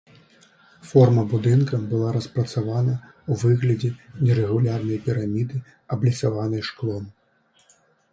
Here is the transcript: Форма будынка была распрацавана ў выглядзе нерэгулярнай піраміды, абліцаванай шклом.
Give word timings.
Форма 0.91 1.23
будынка 1.33 1.75
была 1.91 2.07
распрацавана 2.15 2.95
ў 2.95 3.33
выглядзе 3.43 3.91
нерэгулярнай 4.29 4.97
піраміды, 5.05 5.61
абліцаванай 5.97 6.65
шклом. 6.71 7.05